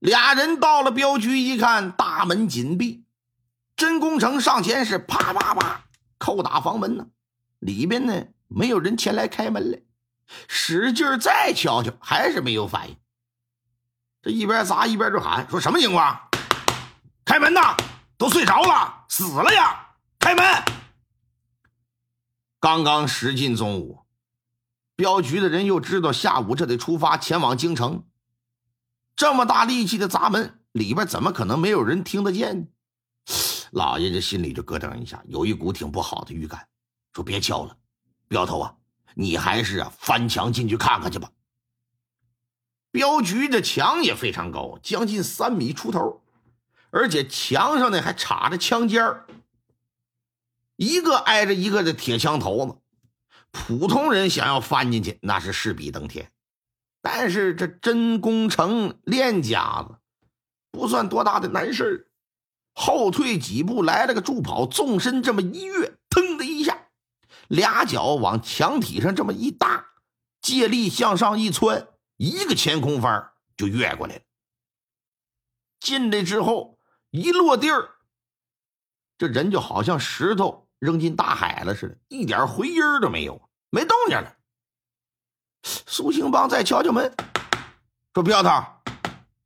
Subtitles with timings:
[0.00, 3.04] 俩人到了镖局一看，大门紧闭。
[3.76, 5.84] 真工程上前是啪啪啪
[6.18, 7.06] 叩打房门呢，
[7.58, 9.78] 里边呢没有人前来开门来，
[10.48, 12.96] 使劲再敲敲，还是没有反应。
[14.22, 16.28] 这一边砸一边就喊：“说什么情况？
[17.24, 17.74] 开门呐！
[18.18, 19.94] 都睡着了，死了呀！
[20.18, 20.44] 开门！”
[22.60, 24.00] 刚刚时近中午，
[24.94, 28.04] 镖局的人又知道下午这得出发前往京城。
[29.20, 32.68] 这么大力气的砸门，里边怎么可能没有人听得见？
[33.70, 36.66] 老爷这心里就咯噔一下，有一股挺不好的预感，
[37.12, 37.76] 说：“别敲了，
[38.28, 38.74] 镖头啊，
[39.12, 41.30] 你还是啊翻墙进去看看去吧。”
[42.90, 46.22] 镖局的墙也非常高，将近三米出头，
[46.88, 49.26] 而且墙上呢还插着枪尖儿，
[50.76, 52.78] 一个挨着一个的铁枪头子，
[53.50, 56.32] 普通人想要翻进去，那是势比登天。
[57.02, 59.96] 但是这真工程练家子，
[60.70, 62.10] 不算多大的难事
[62.74, 66.88] 后退几步，来了个助跑，纵身这么一跃，腾的一下，
[67.48, 69.86] 俩脚往墙体上这么一搭，
[70.42, 74.22] 借力向上一窜，一个前空翻就越过来了。
[75.80, 76.78] 进来之后
[77.10, 77.88] 一落地儿，
[79.16, 84.36] 这人就好像石头扔进大海了似的，一点回音都没有，没动静了。
[85.62, 87.14] 苏兴邦再敲敲门，
[88.14, 88.50] 说：“镖头，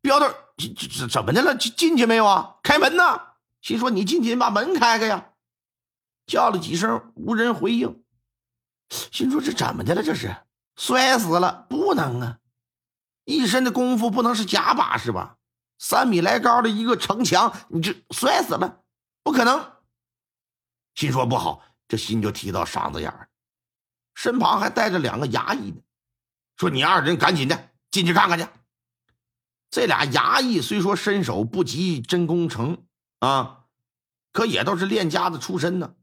[0.00, 0.26] 镖头，
[0.56, 1.56] 这这怎么的了？
[1.56, 2.56] 进进去没有啊？
[2.62, 3.02] 开门呢？”
[3.62, 5.30] 心说：“你进去把门开开呀！”
[6.26, 8.02] 叫了几声，无人回应。
[8.88, 10.02] 心说：“这怎么的了？
[10.02, 10.36] 这是
[10.76, 11.66] 摔死了？
[11.68, 12.38] 不能啊！
[13.24, 15.36] 一身的功夫不能是假把式吧？
[15.78, 18.82] 三米来高的一个城墙，你这摔死了？
[19.22, 19.72] 不可能！”
[20.94, 23.28] 心说：“不好！”这心就提到嗓子眼儿，
[24.14, 25.80] 身旁还带着两个衙役呢。
[26.56, 28.46] 说：“你二人赶紧的进去看看去。”
[29.70, 32.84] 这俩衙役虽说身手不及真功成
[33.18, 33.64] 啊，
[34.32, 35.94] 可也都是练家子出身呢。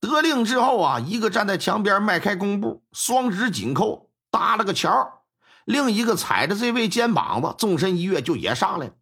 [0.00, 5.24] 得令之后啊，一个站在墙边迈开弓步，双指紧扣搭了个桥，
[5.64, 8.94] 另一个踩着这位肩膀子，纵身一跃就也上来了，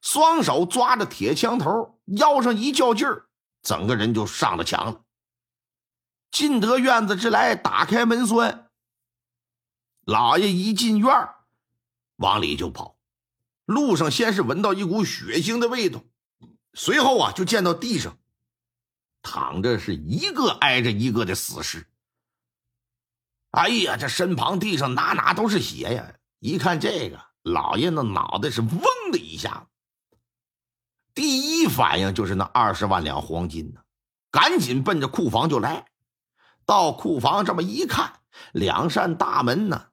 [0.00, 3.26] 双手抓着铁枪头，腰上一较劲儿，
[3.62, 5.02] 整个人就上了墙了。
[6.30, 8.69] 进得院子之来，打开门栓。
[10.10, 11.08] 老爷一进院
[12.16, 12.96] 往里就跑。
[13.64, 16.02] 路上先是闻到一股血腥的味道，
[16.74, 18.18] 随后啊，就见到地上
[19.22, 21.86] 躺着是一个挨着一个的死尸。
[23.52, 26.12] 哎呀，这身旁地上哪哪都是血呀！
[26.40, 28.80] 一看这个，老爷那脑袋是嗡
[29.12, 29.68] 的一下，
[31.14, 33.80] 第一反应就是那二十万两黄金呢，
[34.32, 35.86] 赶紧奔着库房就来。
[36.66, 38.20] 到库房这么一看，
[38.52, 39.89] 两扇大门呢。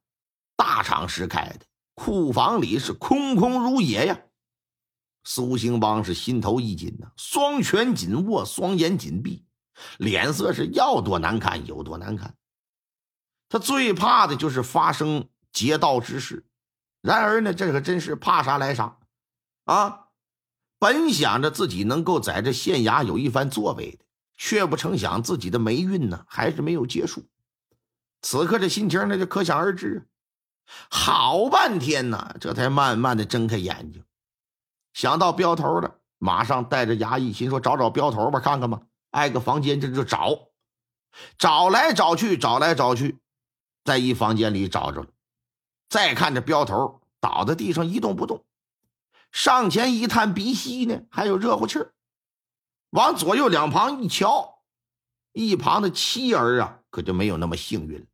[0.57, 4.19] 大敞是开的，库房里是空空如也呀。
[5.23, 9.45] 苏兴邦是心头一紧呐，双拳紧握，双眼紧闭，
[9.97, 12.35] 脸色是要多难看有多难看。
[13.49, 16.45] 他最怕的就是发生劫道之事，
[17.01, 18.97] 然而呢，这可真是怕啥来啥
[19.65, 20.07] 啊！
[20.79, 24.05] 本想着自己能够在这县衙有一番作为的，
[24.37, 27.27] 却不成想自己的霉运呢还是没有结束。
[28.21, 30.07] 此刻这心情那就可想而知。
[30.89, 34.03] 好半天呢，这才慢慢的睁开眼睛，
[34.93, 40.49] 想到镖头了，马上带着衙役，心说找找镖头吧，看看吧，挨个房间这就找，
[41.37, 43.17] 找来找去，找来找去，
[43.83, 45.07] 在一房间里找着了，
[45.89, 48.43] 再看着镖头倒在地上一动不动，
[49.31, 51.93] 上前一探鼻息呢，还有热乎气儿，
[52.89, 54.59] 往左右两旁一瞧，
[55.31, 58.05] 一旁的妻儿啊，可就没有那么幸运了。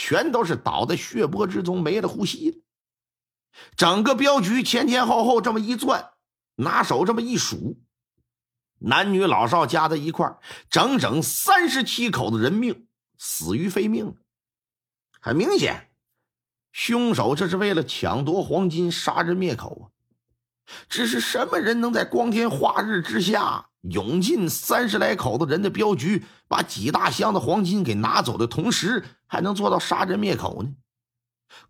[0.00, 2.56] 全都是倒在血泊之中，没了呼吸了。
[3.76, 6.10] 整个镖局前前后后这么一转，
[6.54, 7.80] 拿手这么一数，
[8.78, 10.38] 男女老少加在一块
[10.70, 12.86] 整整三十七口的人命
[13.18, 14.14] 死于非命。
[15.20, 15.90] 很明显，
[16.70, 19.84] 凶手这是为了抢夺黄金，杀人灭口啊！
[20.88, 23.70] 只是什么人能在光天化日之下？
[23.80, 30.74] 涌进三十来口子人的镖局，把几大箱的黄金给拿走的同时，还能做到杀人灭口呢？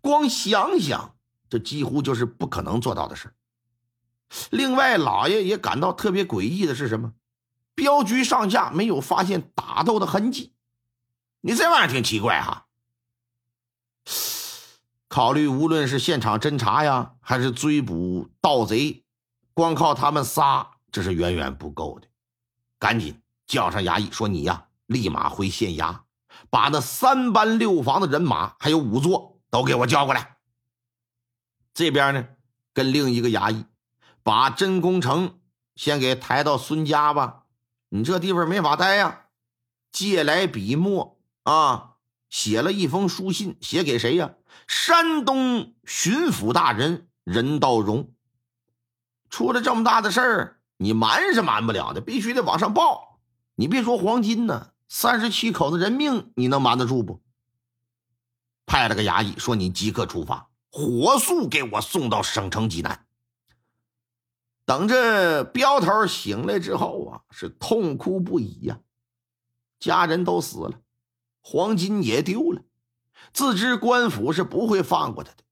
[0.01, 1.15] 光想想，
[1.49, 3.33] 这几乎就是不可能做到的事
[4.49, 7.13] 另外，老爷也感到特别诡异的是什么？
[7.75, 10.53] 镖局上下没有发现打斗的痕迹。
[11.41, 12.65] 你这玩意儿挺奇怪哈。
[15.07, 19.03] 考虑无论是现场侦查呀，还是追捕盗贼，
[19.53, 22.07] 光靠他们仨这是远远不够的。
[22.77, 26.01] 赶紧叫上衙役，说你呀，立马回县衙，
[26.49, 30.37] 把那三班六房的人马还有仵作都给我叫过来。
[31.73, 32.27] 这边呢，
[32.73, 33.65] 跟另一个衙役。
[34.21, 35.39] 把真功成
[35.75, 37.45] 先给抬到孙家吧，
[37.87, 39.27] 你这地方没法待呀。
[39.91, 41.95] 借来笔墨啊，
[42.29, 44.33] 写了一封书信，写给谁呀？
[44.67, 48.13] 山东巡抚大人任道荣。
[49.31, 53.19] 出了这么大的事儿，你瞒是瞒不了的，必须得往上报。
[53.55, 57.21] 你别说黄金呢，三十七口子人命，你能瞒得住不？
[58.65, 63.05] 派了个衙役说：“你即刻出发，火速给我送到省城济南。”
[64.65, 68.79] 等这镖头醒来之后啊，是痛哭不已呀。
[69.79, 70.81] 家人都死了，
[71.39, 72.63] 黄金也丢了，
[73.31, 75.43] 自知官府是不会放过他的，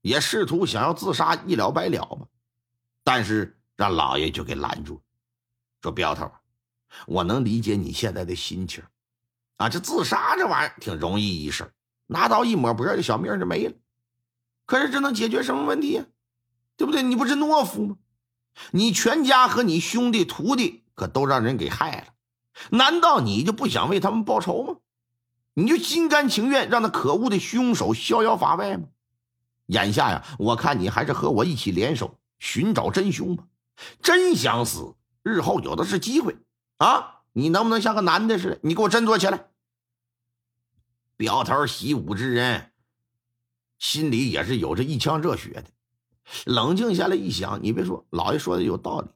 [0.00, 2.26] 也试图想要自杀一了百了吧。
[3.04, 5.02] 但是让老爷就给拦住，
[5.82, 6.30] 说：“镖头，
[7.06, 8.82] 我能理解你现在的心情
[9.56, 11.72] 啊，这自杀这玩意儿挺容易一事，
[12.06, 13.74] 拿刀一抹脖，这小命就没了。
[14.66, 16.06] 可是这能解决什么问题呀？
[16.76, 17.02] 对不对？
[17.02, 17.96] 你不是懦夫吗？”
[18.72, 22.08] 你全家和你兄弟徒弟可都让人给害了，
[22.70, 24.76] 难道你就不想为他们报仇吗？
[25.54, 28.88] 你就心甘情愿让那可恶的凶手逍遥法外吗？
[29.66, 33.44] 眼下呀，我看你还是和我一起联手寻找真凶吧。
[34.02, 36.36] 真想死，日后有的是机会
[36.78, 37.22] 啊！
[37.32, 38.60] 你能不能像个男的似的？
[38.62, 39.48] 你给我振作起来！
[41.16, 42.72] 表头习武之人，
[43.78, 45.64] 心里也是有着一腔热血的。
[46.44, 49.08] 冷静下来一想，你别说，老爷说的有道理，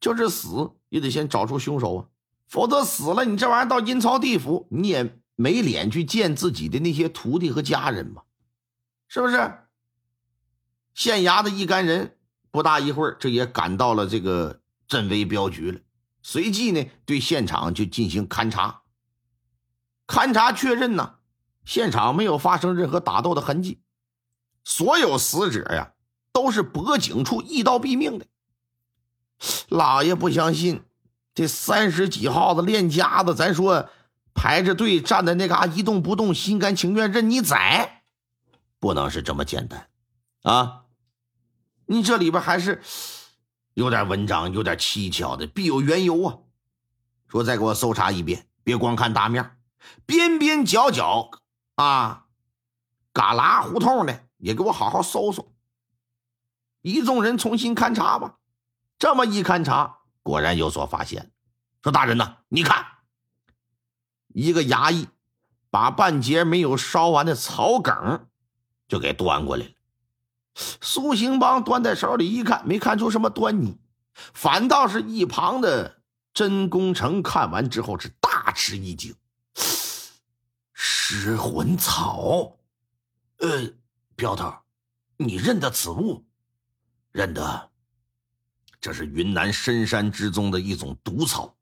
[0.00, 2.08] 就是死也得先找出凶手啊，
[2.46, 8.22] 否则死了，你这玩意儿到阴曹地府，你也没脸去见自己的那些徒弟和家人嘛，
[9.06, 9.36] 是不是？
[10.94, 12.16] 县衙的一干人
[12.50, 15.80] 不大一会儿，这也赶到了这个镇威镖局了，
[16.30, 18.82] 随即呢，对现场就进行勘查。
[20.06, 21.14] 勘查确认呢，
[21.64, 23.80] 现场没有发生任何打斗的痕迹，
[24.62, 25.94] 所有死者呀。
[26.30, 28.26] 都是脖颈处一刀毙命的。
[29.70, 30.84] 老爷不相信，
[31.34, 33.88] 这三十几号子练家子，咱说
[34.34, 38.04] 排着队站在那嘎一动不动，心甘情愿任你宰，
[38.78, 39.88] 不能是这么简单
[40.42, 40.84] 啊！
[41.86, 42.82] 你这里边还是
[43.74, 46.38] 有点文章，有点蹊跷的，必有缘由啊！
[47.28, 49.58] 说再给我搜查一遍，别光看大面，
[50.06, 51.30] 边边角角
[51.76, 52.26] 啊，
[53.12, 55.52] 旮旯胡同的也给我好好搜搜。
[56.80, 58.38] 一众人重新勘察吧，
[58.98, 61.32] 这么一勘察，果然有所发现。
[61.82, 62.84] 说大人呐，你看，
[64.28, 65.08] 一个衙役
[65.70, 68.28] 把半截没有烧完的草梗
[68.88, 69.72] 就给端过来了。
[70.80, 73.78] 苏兴邦端在手里一看，没看出什么端倪，
[74.34, 76.02] 反倒是一旁的
[76.34, 79.14] 真功成看完之后是大吃一惊：
[80.72, 82.56] 失魂草，
[83.38, 83.72] 呃，
[84.16, 84.52] 镖头，
[85.16, 86.24] 你认得此物？
[87.12, 87.70] 认得，
[88.80, 91.54] 这是云南深山之中的一种毒草，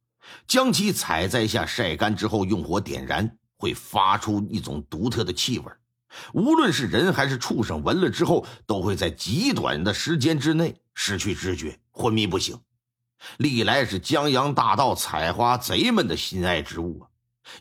[0.47, 5.73] 将其采摘下晒干之后，用火点燃，会发出一种独特的气味。
[6.33, 12.59] 无论是人还是畜生，闻了之后，都会在极短的时间之内失去知觉，昏迷不醒。
[13.39, 17.09] 历来是江洋大盗、采花贼们的心爱之物啊！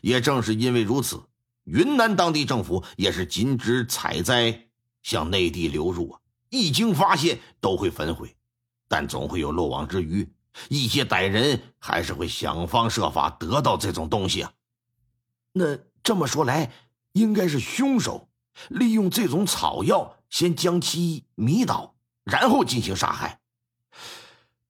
[0.02, 1.22] 也正是因为如此，
[1.64, 4.68] 云南当地政府也是禁止采摘
[5.02, 6.20] 向内地流入啊。
[6.50, 8.36] 一经发现，都会焚毁，
[8.86, 10.30] 但总会有漏网之鱼，
[10.68, 14.52] 一些歹人还是会想方设法得到这种东西啊。
[15.52, 16.70] 那这么说来，
[17.12, 18.28] 应该是凶手
[18.68, 23.40] 利用这种草药，先将其迷倒，然后进行杀害。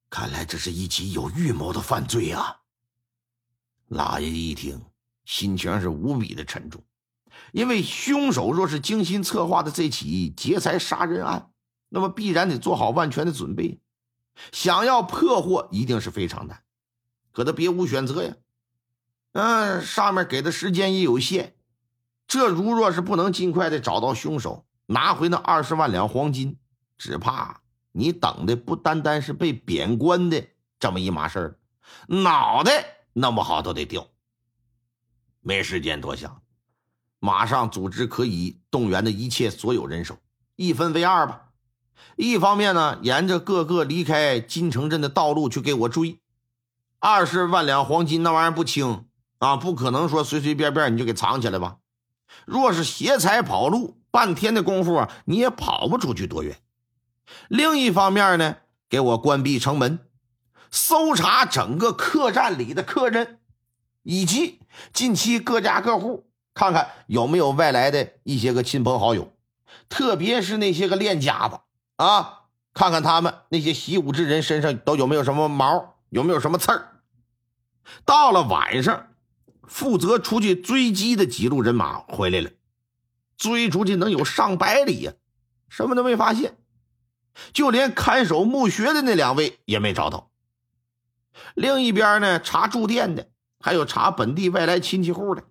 [0.09, 2.61] 看来这是一起有预谋的犯罪啊！
[3.87, 4.81] 老爷一听，
[5.25, 6.83] 心情是无比的沉重，
[7.51, 11.51] 因为凶手若是精心策划的这起劫财杀人案。
[11.89, 13.79] 那么必然得做好万全的准备，
[14.51, 16.63] 想要破获一定是非常难，
[17.31, 18.35] 可他别无选择呀。
[19.33, 21.56] 嗯，上面给的时间也有限，
[22.27, 26.57] 这如若是不能尽快的找到凶手，拿回那二十万两黄金，
[26.97, 27.61] 只怕
[27.93, 30.45] 你等的不单单是被贬官的
[30.79, 31.59] 这么一码事儿，
[32.07, 34.07] 脑袋弄不好都得掉。
[35.39, 36.41] 没时间多想，
[37.19, 40.17] 马上组织可以动员的一切所有人手，
[40.57, 41.45] 一分为二吧。
[42.17, 46.19] 一方面呢，沿着各个离开金城镇的道路去给我追。
[46.99, 49.05] 二十万两黄金那玩意儿不轻
[49.37, 51.77] 啊，不可能说随随便便你就给藏起来吧。
[52.45, 56.57] 若是携财跑路，半天的功夫啊，你也跑不出去多远。
[57.49, 58.57] 另一方面呢，
[58.89, 59.99] 给我关闭城门，
[60.71, 63.39] 搜查整个客栈里的客人，
[64.03, 64.59] 以及
[64.93, 69.33] 近期各家各户，看看有没有外来的一些个亲朋好友，
[69.89, 71.59] 特别是那些个练家子
[71.97, 72.43] 啊，
[72.73, 77.01] 看看他们那些习武之人身上都有没有什么毛，有没有什么刺儿。
[78.05, 79.07] 到了晚上，
[79.67, 82.49] 负责出去追击的几路人马回来了，
[83.37, 85.13] 追出去能有上百里呀，
[85.69, 86.57] 什么都没发现。
[87.53, 90.31] 就连看守墓穴的那两位也没找到。
[91.53, 95.43] 另一边呢，查住店的，还有查本地外来亲戚户的，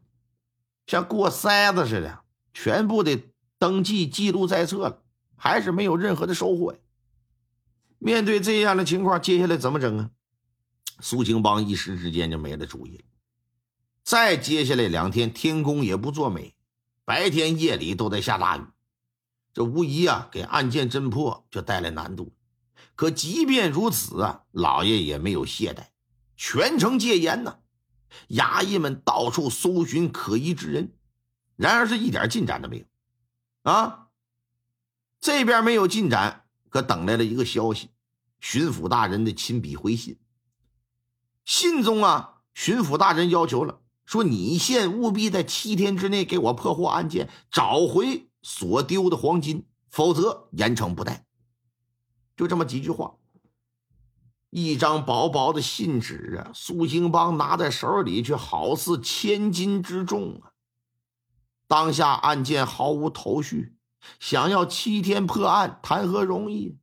[0.86, 2.20] 像过筛子似的，
[2.52, 3.20] 全部的
[3.58, 5.02] 登记记录在册了，
[5.36, 6.74] 还是没有任何的收获。
[7.98, 10.10] 面对这样的情况，接下来怎么整啊？
[11.00, 13.04] 苏兴邦一时之间就没了主意了。
[14.06, 16.54] 再接下来两天，天公也不作美，
[17.04, 18.62] 白天夜里都在下大雨。
[19.52, 22.32] 这无疑啊，给案件侦破就带来难度。
[22.94, 25.88] 可即便如此啊，老爷也没有懈怠，
[26.36, 27.58] 全城戒严呢。
[28.28, 30.92] 衙役们到处搜寻可疑之人，
[31.56, 32.84] 然而是一点进展都没有。
[33.62, 34.06] 啊，
[35.18, 37.90] 这边没有进展，可等来了一个消息：
[38.38, 40.16] 巡抚大人的亲笔回信。
[41.44, 48.30] 信中啊，巡抚大人要求了，说你现务必在七天之内给我破获案件，找回。
[48.48, 51.26] 所丢的黄金，否则严惩不贷。
[52.36, 53.16] 就这么几句话，
[54.50, 60.54] 一张薄薄的信纸啊，苏兴邦拿在手里，却好似千斤之重啊。
[61.66, 63.74] 当下案件毫无头绪，
[64.20, 66.78] 想要七天破案，谈何容易？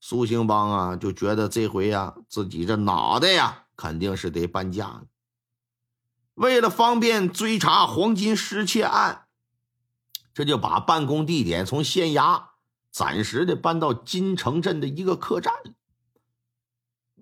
[0.00, 5.04] 苏兴邦啊，就觉得这回呀，自己这脑袋呀，肯定是得搬家了。
[6.38, 9.26] 为了方便追查黄金失窃案。
[10.32, 12.44] 这就把办公地点从县衙
[12.92, 15.72] 暂时的搬到金城镇的一个客栈了。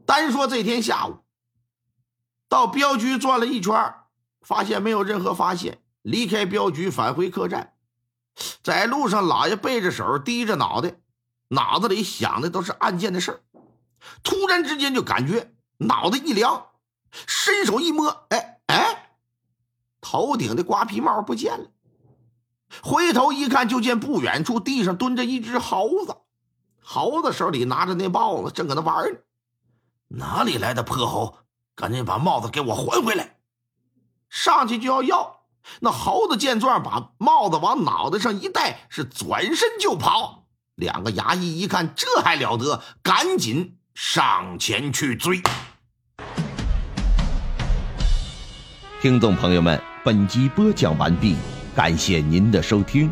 [0.05, 1.25] 单说这天下午，
[2.47, 3.95] 到镖局转了一圈，
[4.43, 7.73] 发现没有任何发现，离开镖局返回客栈，
[8.63, 11.01] 在路上，老爷背着手，低着脑袋，
[11.49, 13.41] 脑子里想的都是案件的事儿。
[14.23, 16.67] 突然之间就感觉脑袋一凉，
[17.27, 19.06] 伸手一摸，哎哎，
[20.17, 21.67] 头顶的瓜皮帽不见了。
[22.83, 26.17] 回头一看，就见不远处地上蹲着一只猴子，
[26.83, 29.19] 猴子手里拿着那帽子，正搁那玩呢。
[30.09, 31.37] 哪里来的破猴？
[31.75, 33.37] 赶紧把帽子给我还回来！
[34.31, 35.41] 上去就要要，
[35.81, 40.47] 那猴子见状，把帽子往脑袋上一戴，是转身就跑。
[40.77, 45.43] 两个衙役一看，这还了得，赶紧上前去追。
[49.03, 51.35] 听众朋友们，本集播讲完毕。
[51.75, 53.11] 感谢您的收听。